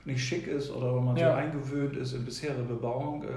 [0.05, 1.31] nicht schick ist oder wenn man ja.
[1.31, 3.27] so eingewöhnt ist in bisherige Bebauung, äh,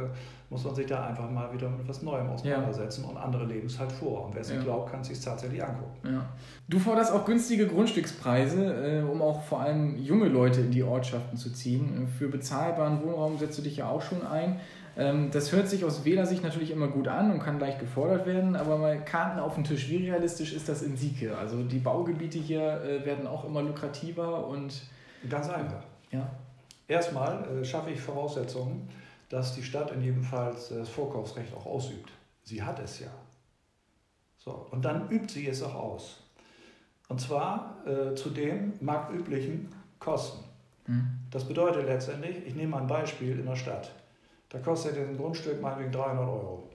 [0.52, 3.10] muss man sich da einfach mal wieder mit etwas Neuem auseinandersetzen ja.
[3.10, 4.26] und andere leben es halt vor.
[4.26, 5.96] Und wer es nicht glaubt, kann es sich tatsächlich angucken.
[6.04, 6.26] Ja.
[6.68, 11.38] Du forderst auch günstige Grundstückspreise, äh, um auch vor allem junge Leute in die Ortschaften
[11.38, 12.06] zu ziehen.
[12.18, 14.60] Für bezahlbaren Wohnraum setzt du dich ja auch schon ein.
[14.98, 18.54] Ähm, das hört sich aus Wählersicht natürlich immer gut an und kann leicht gefordert werden,
[18.54, 19.88] aber mal Karten auf den Tisch.
[19.88, 21.36] Wie realistisch ist das in Sieke?
[21.38, 24.82] Also die Baugebiete hier äh, werden auch immer lukrativer und.
[25.30, 25.82] Ganz einfach.
[26.10, 26.28] Ja.
[26.88, 28.86] Erstmal äh, schaffe ich Voraussetzungen,
[29.32, 32.12] dass die Stadt in jedem Fall das Vorkaufsrecht auch ausübt.
[32.42, 33.10] Sie hat es ja.
[34.36, 36.22] So, und dann übt sie es auch aus.
[37.08, 40.44] Und zwar äh, zu den marktüblichen Kosten.
[40.86, 41.08] Mhm.
[41.30, 43.90] Das bedeutet letztendlich, ich nehme mal ein Beispiel in der Stadt.
[44.50, 46.68] Da kostet ein Grundstück meinetwegen 300 Euro,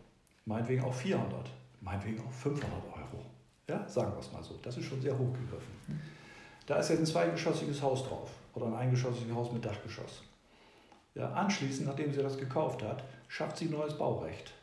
[0.45, 3.23] meinetwegen auch 400, meinetwegen auch 500 Euro.
[3.69, 4.55] Ja, sagen wir es mal so.
[4.63, 6.01] Das ist schon sehr hochgegriffen.
[6.65, 10.23] Da ist jetzt ein zweigeschossiges Haus drauf oder ein eingeschossiges Haus mit Dachgeschoss.
[11.17, 14.53] Ja, anschließend, nachdem sie das gekauft hat, schafft sie neues Baurecht.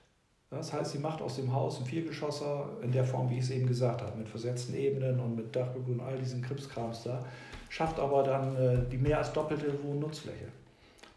[0.50, 3.50] Das heißt, sie macht aus dem Haus ein Viergeschosser in der Form, wie ich es
[3.50, 7.24] eben gesagt habe, mit versetzten Ebenen und mit Dachbegrün und all diesen Krimskrams da,
[7.70, 10.46] schafft aber dann äh, die mehr als doppelte Wohnnutzfläche.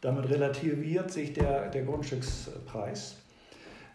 [0.02, 3.18] Damit relativiert sich der, der Grundstückspreis.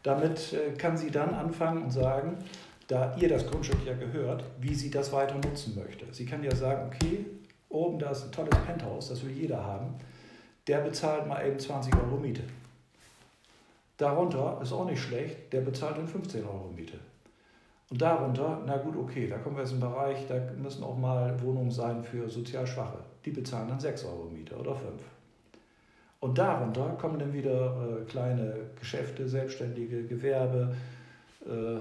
[0.04, 2.38] Damit äh, kann sie dann anfangen und sagen,
[2.86, 6.04] da ihr das Grundstück ja gehört, wie sie das weiter nutzen möchte.
[6.12, 7.26] Sie kann ja sagen, okay,
[7.68, 9.94] oben da ist ein tolles Penthouse, das will jeder haben,
[10.66, 12.42] der bezahlt mal eben 20 Euro Miete.
[13.96, 16.98] Darunter ist auch nicht schlecht, der bezahlt dann 15 Euro Miete.
[17.90, 20.96] Und darunter, na gut, okay, da kommen wir jetzt in einen Bereich, da müssen auch
[20.96, 22.98] mal Wohnungen sein für sozial Schwache.
[23.24, 24.90] Die bezahlen dann 6 Euro Miete oder 5.
[26.20, 30.74] Und darunter kommen dann wieder äh, kleine Geschäfte, selbstständige Gewerbe,
[31.44, 31.80] äh,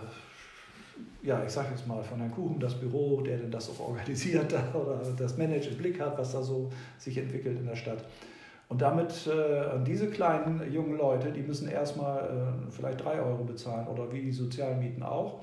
[1.24, 4.54] ja, ich sage jetzt mal von Herrn Kuchen, das Büro, der denn das auch organisiert
[4.74, 8.04] oder das Manager im Blick hat, was da so sich entwickelt in der Stadt.
[8.72, 13.86] Und damit äh, diese kleinen jungen Leute, die müssen erstmal äh, vielleicht drei Euro bezahlen
[13.86, 15.42] oder wie die Sozialmieten auch.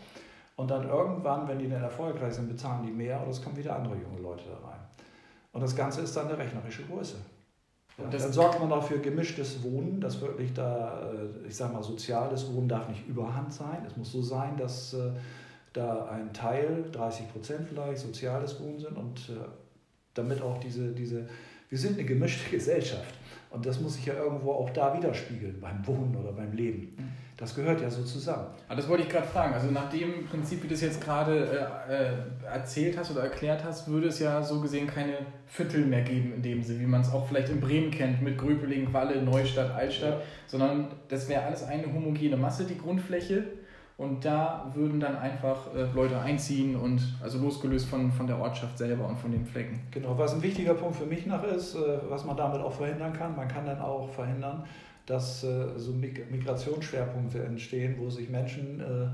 [0.56, 3.76] Und dann irgendwann, wenn die dann erfolgreich sind, bezahlen die mehr oder es kommen wieder
[3.76, 4.80] andere junge Leute da rein.
[5.52, 7.16] Und das Ganze ist dann eine rechnerische Größe.
[7.98, 11.82] Ja, dann sorgt man auch für gemischtes Wohnen, dass wirklich da, äh, ich sag mal,
[11.82, 13.84] soziales Wohnen darf nicht überhand sein.
[13.86, 15.10] Es muss so sein, dass äh,
[15.74, 19.34] da ein Teil, 30 Prozent vielleicht, soziales Wohnen sind und äh,
[20.14, 21.26] damit auch diese, diese
[21.68, 23.14] wir sind eine gemischte Gesellschaft.
[23.50, 26.94] Und das muss sich ja irgendwo auch da widerspiegeln, beim Wohnen oder beim Leben.
[26.96, 27.08] Mhm.
[27.38, 28.48] Das gehört ja so zusammen.
[28.66, 29.54] Aber das wollte ich gerade fragen.
[29.54, 33.62] Also nach dem Prinzip, wie du das jetzt gerade äh, äh, erzählt hast oder erklärt
[33.62, 37.02] hast, würde es ja so gesehen keine Viertel mehr geben in dem Sinne, wie man
[37.02, 41.62] es auch vielleicht in Bremen kennt, mit Gröpeling, Walle, Neustadt, Altstadt, sondern das wäre alles
[41.62, 43.44] eine homogene Masse, die Grundfläche.
[43.98, 48.78] Und da würden dann einfach äh, Leute einziehen und also losgelöst von, von der Ortschaft
[48.78, 49.80] selber und von den Flecken.
[49.90, 53.12] Genau, was ein wichtiger Punkt für mich noch ist, äh, was man damit auch verhindern
[53.12, 54.64] kann, man kann dann auch verhindern,
[55.04, 59.08] dass äh, so Migrationsschwerpunkte entstehen, wo sich Menschen, äh,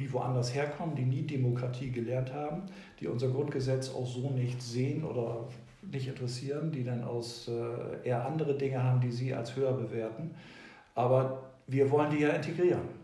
[0.00, 2.62] die woanders herkommen, die nie Demokratie gelernt haben,
[3.00, 5.48] die unser Grundgesetz auch so nicht sehen oder
[5.82, 10.30] nicht interessieren, die dann aus äh, eher andere Dinge haben, die sie als höher bewerten.
[10.94, 12.97] Aber wir wollen die ja integrieren.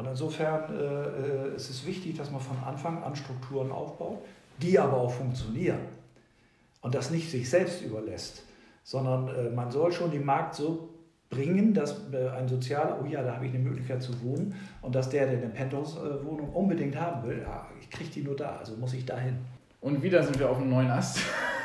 [0.00, 4.24] Und insofern äh, äh, ist es wichtig, dass man von Anfang an Strukturen aufbaut,
[4.62, 5.80] die aber auch funktionieren
[6.80, 8.44] und das nicht sich selbst überlässt,
[8.82, 10.88] sondern äh, man soll schon den Markt so
[11.28, 14.94] bringen, dass äh, ein Sozialer, oh ja, da habe ich eine Möglichkeit zu wohnen und
[14.94, 18.76] dass der, der eine Penthouse-Wohnung unbedingt haben will, ja, ich kriege die nur da, also
[18.76, 19.36] muss ich dahin.
[19.82, 21.18] Und wieder sind wir auf einem neuen Ast.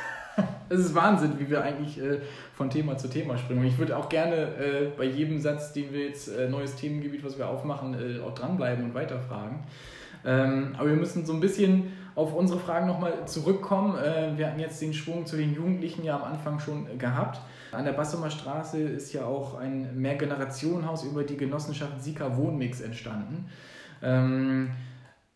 [0.68, 2.20] Es ist Wahnsinn, wie wir eigentlich äh,
[2.54, 3.60] von Thema zu Thema springen.
[3.60, 7.24] Und ich würde auch gerne äh, bei jedem Satz, den wir jetzt, äh, neues Themengebiet,
[7.24, 9.60] was wir aufmachen, äh, auch dranbleiben und weiterfragen.
[10.24, 13.96] Ähm, aber wir müssen so ein bisschen auf unsere Fragen nochmal zurückkommen.
[13.96, 17.40] Äh, wir hatten jetzt den Schwung zu den Jugendlichen ja am Anfang schon gehabt.
[17.70, 23.46] An der Bassumer Straße ist ja auch ein Mehrgenerationenhaus über die Genossenschaft Sika Wohnmix entstanden.
[24.02, 24.70] Ähm,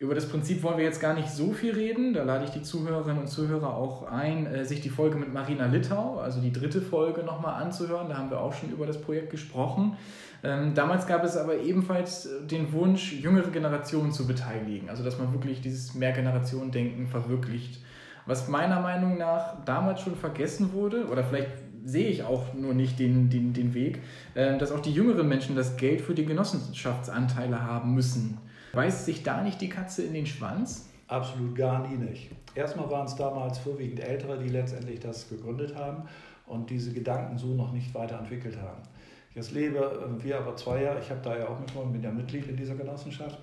[0.01, 2.15] über das Prinzip wollen wir jetzt gar nicht so viel reden.
[2.15, 5.67] Da lade ich die Zuhörerinnen und Zuhörer auch ein, äh, sich die Folge mit Marina
[5.67, 8.09] Littau, also die dritte Folge, nochmal anzuhören.
[8.09, 9.95] Da haben wir auch schon über das Projekt gesprochen.
[10.43, 14.89] Ähm, damals gab es aber ebenfalls den Wunsch, jüngere Generationen zu beteiligen.
[14.89, 17.79] Also, dass man wirklich dieses Mehrgenerationen-Denken verwirklicht.
[18.25, 21.51] Was meiner Meinung nach damals schon vergessen wurde, oder vielleicht
[21.85, 23.99] sehe ich auch nur nicht den, den, den Weg,
[24.33, 28.39] äh, dass auch die jüngeren Menschen das Geld für die Genossenschaftsanteile haben müssen.
[28.73, 30.89] Beißt sich da nicht die Katze in den Schwanz?
[31.07, 32.31] Absolut gar nie nicht.
[32.55, 36.03] Erstmal waren es damals vorwiegend Ältere, die letztendlich das gegründet haben
[36.47, 38.81] und diese Gedanken so noch nicht weiterentwickelt haben.
[39.33, 42.11] Jetzt lebe äh, wir aber zwei Jahre, ich habe da ja auch mitgenommen, bin ja
[42.11, 43.39] Mitglied in dieser Genossenschaft.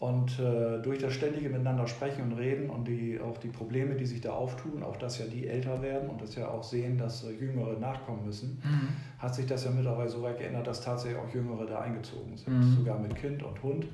[0.00, 4.06] Und äh, durch das ständige Miteinander sprechen und reden und die, auch die Probleme, die
[4.06, 7.24] sich da auftun, auch dass ja die älter werden und das ja auch sehen, dass
[7.24, 8.90] äh, Jüngere nachkommen müssen, mhm.
[9.18, 12.58] hat sich das ja mittlerweile so weit geändert, dass tatsächlich auch Jüngere da eingezogen sind,
[12.58, 12.76] mhm.
[12.76, 13.86] sogar mit Kind und Hund.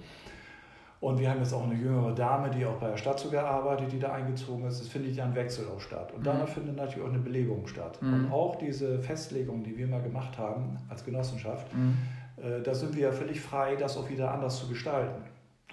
[1.04, 3.92] Und wir haben jetzt auch eine jüngere Dame, die auch bei der Stadt sogar arbeitet,
[3.92, 4.80] die da eingezogen ist.
[4.80, 6.10] Es findet ja ein Wechsel auch statt.
[6.14, 6.24] Und mhm.
[6.24, 8.00] danach findet natürlich auch eine Belebung statt.
[8.00, 8.14] Mhm.
[8.14, 11.98] Und auch diese Festlegung, die wir mal gemacht haben als Genossenschaft, mhm.
[12.38, 15.24] äh, da sind wir ja völlig frei, das auch wieder anders zu gestalten.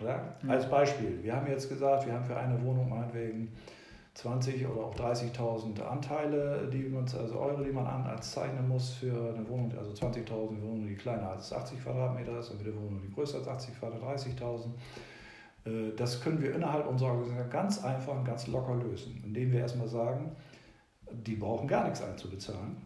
[0.02, 0.36] Ja?
[0.41, 0.50] Mhm.
[0.50, 3.54] Als Beispiel, wir haben jetzt gesagt, wir haben für eine Wohnung meinetwegen
[4.15, 9.48] 20 oder auch 30.000 Anteile, die man, also Euro, die man anzeichnen muss für eine
[9.48, 13.38] Wohnung, also 20.000 Wohnungen, die kleiner als 80 Quadratmeter ist und wieder Wohnung, die größer
[13.38, 14.65] als 80 Quadratmeter, 30.000.
[15.65, 19.60] Äh, das können wir innerhalb unserer Organisation ganz einfach und ganz locker lösen, indem wir
[19.60, 20.36] erstmal sagen,
[21.12, 22.78] die brauchen gar nichts einzubezahlen,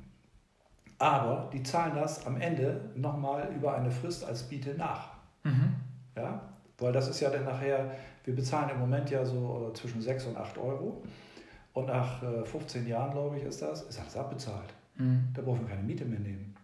[0.97, 5.11] aber die zahlen das am Ende nochmal über eine Frist als Biete nach.
[5.43, 5.75] Mhm.
[6.15, 6.41] Ja?
[6.77, 7.91] Weil das ist ja dann nachher,
[8.23, 11.03] wir bezahlen im Moment ja so äh, zwischen 6 und 8 Euro.
[11.73, 14.73] Und nach 15 äh, Jahren, glaube ich, ist das, ist alles abbezahlt.
[14.95, 15.27] Mhm.
[15.33, 16.55] Da brauchen wir keine Miete mehr nehmen.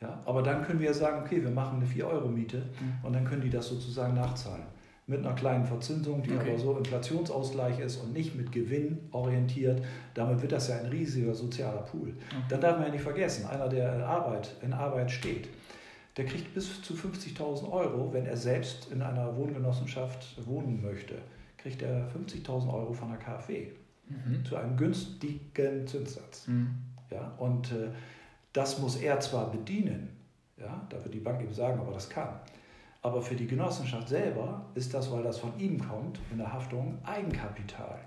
[0.00, 0.20] Ja?
[0.26, 2.98] Aber dann können wir sagen, okay, wir machen eine 4-Euro-Miete mhm.
[3.02, 4.64] und dann können die das sozusagen nachzahlen.
[5.06, 6.50] Mit einer kleinen Verzinsung, die okay.
[6.50, 9.82] aber so Inflationsausgleich ist und nicht mit Gewinn orientiert.
[10.14, 12.08] Damit wird das ja ein riesiger sozialer Pool.
[12.08, 12.36] Okay.
[12.48, 15.48] Dann darf man ja nicht vergessen, einer, der in Arbeit, in Arbeit steht,
[16.16, 21.16] der kriegt bis zu 50.000 Euro, wenn er selbst in einer Wohngenossenschaft wohnen möchte,
[21.58, 23.72] kriegt er 50.000 Euro von der KfW
[24.08, 24.44] mhm.
[24.44, 26.46] zu einem günstigen Zinssatz.
[26.46, 26.74] Mhm.
[27.10, 27.88] Ja, und äh,
[28.52, 30.08] das muss er zwar bedienen,
[30.56, 32.28] ja, da wird die Bank ihm sagen, ob er das kann.
[33.04, 36.96] Aber für die Genossenschaft selber ist das, weil das von ihm kommt, in der Haftung
[37.04, 37.98] Eigenkapital.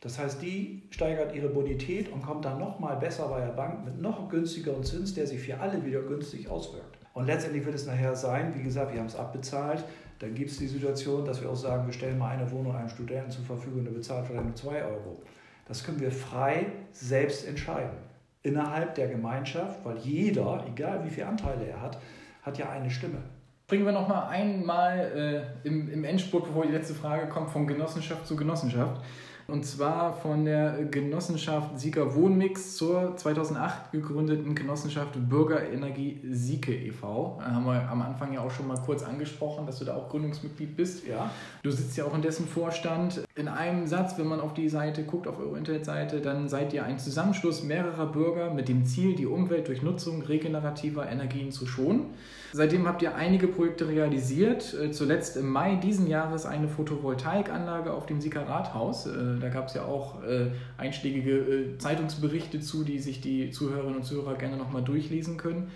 [0.00, 3.98] Das heißt, die steigert ihre Bonität und kommt dann nochmal besser bei der Bank mit
[3.98, 6.98] noch günstigeren Zins, der sich für alle wieder günstig auswirkt.
[7.14, 9.84] Und letztendlich wird es nachher sein, wie gesagt, wir haben es abbezahlt,
[10.18, 12.90] dann gibt es die Situation, dass wir auch sagen, wir stellen mal eine Wohnung einem
[12.90, 15.22] Studenten zur Verfügung, der bezahlt vielleicht nur 2 Euro.
[15.66, 17.96] Das können wir frei selbst entscheiden
[18.42, 21.98] innerhalb der Gemeinschaft, weil jeder, egal wie viele Anteile er hat,
[22.42, 23.22] hat ja eine Stimme.
[23.66, 27.66] Bringen wir noch mal einmal äh, im, im Endspurt, bevor die letzte Frage kommt, von
[27.66, 29.00] Genossenschaft zu Genossenschaft.
[29.48, 37.38] Und zwar von der Genossenschaft Sieger Wohnmix zur 2008 gegründeten Genossenschaft Bürgerenergie Sieke e.V.
[37.40, 40.08] Da haben wir am Anfang ja auch schon mal kurz angesprochen, dass du da auch
[40.08, 41.06] Gründungsmitglied bist.
[41.06, 41.30] Ja.
[41.62, 43.22] Du sitzt ja auch in dessen Vorstand.
[43.34, 46.84] In einem Satz, wenn man auf die Seite guckt, auf eure Internetseite, dann seid ihr
[46.84, 52.10] ein Zusammenschluss mehrerer Bürger mit dem Ziel, die Umwelt durch Nutzung regenerativer Energien zu schonen.
[52.54, 54.74] Seitdem habt ihr einige Projekte realisiert.
[54.74, 59.06] Äh, zuletzt im Mai diesen Jahres eine Photovoltaikanlage auf dem Sieger Rathaus.
[59.36, 64.04] Äh, da gab es ja auch äh, einschlägige Zeitungsberichte zu, die sich die Zuhörerinnen und
[64.04, 65.70] Zuhörer gerne nochmal durchlesen können.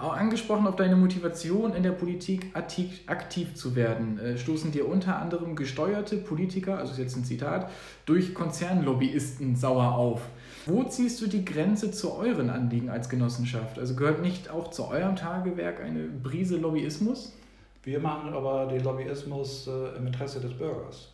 [0.00, 5.56] Auch angesprochen auf deine Motivation in der Politik aktiv zu werden, stoßen dir unter anderem
[5.56, 7.70] gesteuerte Politiker, also ist jetzt ein Zitat,
[8.06, 10.22] durch Konzernlobbyisten sauer auf.
[10.64, 13.78] Wo ziehst du die Grenze zu euren Anliegen als Genossenschaft?
[13.78, 17.34] Also gehört nicht auch zu eurem Tagewerk eine Brise Lobbyismus?
[17.82, 21.10] Wir machen aber den Lobbyismus äh, im Interesse des Bürgers.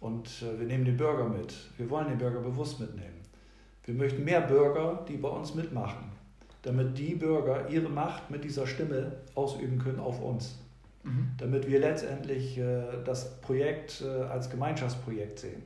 [0.00, 1.54] Und äh, wir nehmen den Bürger mit.
[1.76, 3.20] Wir wollen den Bürger bewusst mitnehmen.
[3.84, 6.12] Wir möchten mehr Bürger, die bei uns mitmachen,
[6.62, 10.58] damit die Bürger ihre Macht mit dieser Stimme ausüben können auf uns.
[11.02, 11.30] Mhm.
[11.38, 15.62] Damit wir letztendlich äh, das Projekt äh, als Gemeinschaftsprojekt sehen.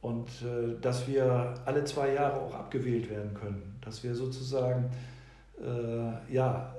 [0.00, 4.90] Und äh, dass wir alle zwei Jahre auch abgewählt werden können, dass wir sozusagen
[6.28, 6.74] ja,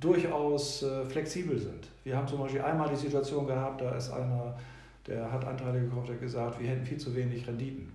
[0.00, 1.86] durchaus flexibel sind.
[2.02, 4.56] Wir haben zum Beispiel einmal die Situation gehabt, da ist einer,
[5.06, 7.92] der hat Anteile gekauft, der hat gesagt, wir hätten viel zu wenig Renditen.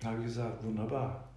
[0.00, 1.28] Da habe ich gesagt, wunderbar,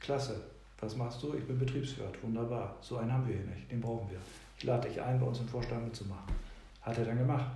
[0.00, 0.40] klasse,
[0.80, 1.34] was machst du?
[1.34, 4.18] Ich bin Betriebswirt, wunderbar, so einen haben wir hier nicht, den brauchen wir.
[4.56, 6.34] Ich lade dich ein, bei uns im Vorstand mitzumachen.
[6.82, 7.50] Hat er dann gemacht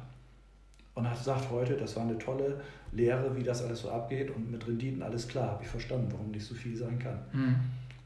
[0.95, 2.61] und hat gesagt heute, das war eine tolle
[2.93, 6.31] Lehre, wie das alles so abgeht und mit Renditen alles klar, habe ich verstanden, warum
[6.31, 7.19] nicht so viel sein kann.
[7.33, 7.57] Mhm.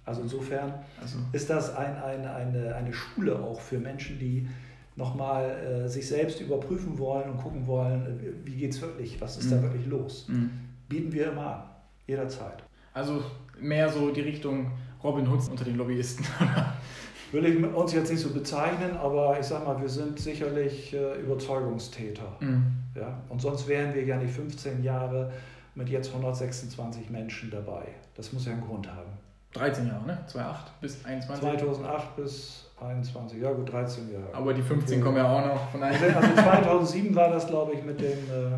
[0.05, 1.19] Also insofern also.
[1.33, 4.49] ist das ein, ein, eine, eine Schule auch für Menschen, die
[4.97, 9.47] nochmal äh, sich selbst überprüfen wollen und gucken wollen, wie geht es wirklich, was ist
[9.47, 9.51] mhm.
[9.51, 10.27] da wirklich los.
[10.29, 10.51] Mhm.
[10.89, 11.63] Bieten wir immer an,
[12.07, 12.63] jederzeit.
[12.95, 13.23] Also
[13.61, 14.73] mehr so die Richtung
[15.05, 16.25] Robin Hood unter den Lobbyisten.
[17.33, 21.21] will ich uns jetzt nicht so bezeichnen, aber ich sag mal, wir sind sicherlich äh,
[21.21, 22.37] Überzeugungstäter.
[22.41, 22.73] Mhm.
[22.95, 23.23] Ja?
[23.29, 25.33] Und sonst wären wir ja nicht 15 Jahre
[25.75, 27.89] mit jetzt 126 Menschen dabei.
[28.15, 29.11] Das muss ja einen Grund haben.
[29.53, 30.25] 13 Jahre, ne?
[30.27, 31.45] 2008 bis 21?
[31.45, 34.35] 2008 bis 21, ja gut, 13 Jahre.
[34.35, 37.99] Aber die 15 kommen ja auch noch von Also 2007 war das, glaube ich, mit
[38.01, 38.57] dem äh,